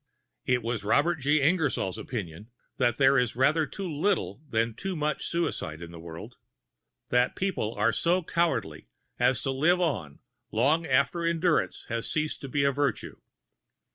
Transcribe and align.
It 0.47 0.63
was 0.63 0.83
Robert 0.83 1.17
G. 1.17 1.41
Ingersoll's 1.43 1.99
opinion 1.99 2.49
that 2.77 2.97
there 2.97 3.19
is 3.19 3.35
rather 3.35 3.67
too 3.67 3.87
little 3.87 4.41
than 4.49 4.73
too 4.73 4.95
much 4.95 5.27
suicide 5.27 5.79
in 5.79 5.91
the 5.91 5.99
world 5.99 6.37
that 7.11 7.35
people 7.35 7.75
are 7.75 7.93
so 7.93 8.23
cowardly 8.23 8.87
as 9.19 9.43
to 9.43 9.51
live 9.51 9.79
on 9.79 10.17
long 10.51 10.87
after 10.87 11.23
endurance 11.23 11.85
has 11.89 12.11
ceased 12.11 12.41
to 12.41 12.49
be 12.49 12.63
a 12.63 12.71
virtue. 12.71 13.21